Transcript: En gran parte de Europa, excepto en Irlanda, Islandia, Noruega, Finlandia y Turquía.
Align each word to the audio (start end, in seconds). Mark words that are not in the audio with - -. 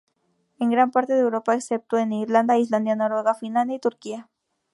En 0.57 0.71
gran 0.71 0.89
parte 0.89 1.13
de 1.13 1.19
Europa, 1.19 1.53
excepto 1.53 1.99
en 1.99 2.11
Irlanda, 2.11 2.57
Islandia, 2.57 2.95
Noruega, 2.95 3.35
Finlandia 3.35 3.75
y 3.75 3.79
Turquía. 3.79 4.31